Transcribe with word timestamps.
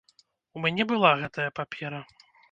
У 0.59 0.61
мяне 0.63 0.87
была 0.91 1.11
гэтая 1.19 1.45
папера. 1.59 2.01